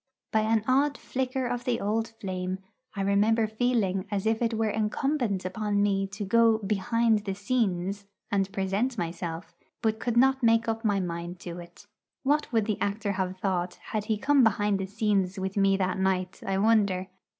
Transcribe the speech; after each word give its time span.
By 0.31 0.39
an 0.41 0.63
odd 0.67 0.97
flicker 0.97 1.45
of 1.45 1.63
the 1.63 1.79
old 1.79 2.07
flame, 2.19 2.57
I 2.95 3.01
remember 3.01 3.45
feeling 3.45 4.07
as 4.09 4.25
if 4.25 4.41
it 4.41 4.55
were 4.55 4.71
incumbent 4.71 5.45
upon 5.45 5.83
me 5.83 6.07
to 6.07 6.25
go 6.25 6.57
'behind 6.57 7.19
the 7.23 7.35
scenes' 7.35 8.07
and 8.31 8.51
present 8.51 8.97
myself, 8.97 9.55
but 9.83 9.99
could 9.99 10.17
not 10.17 10.41
make 10.41 10.67
up 10.67 10.83
my 10.83 10.99
mind 10.99 11.37
to 11.41 11.59
it. 11.59 11.85
What 12.23 12.51
would 12.51 12.65
the 12.65 12.81
actor 12.81 13.11
have 13.11 13.37
thought 13.37 13.75
had 13.93 14.05
he 14.05 14.17
come 14.17 14.43
behind 14.43 14.79
the 14.79 14.87
scenes 14.87 15.37
with 15.37 15.55
me 15.55 15.77
that 15.77 15.99
night, 15.99 16.41
I 16.47 16.57
wonder! 16.57 17.05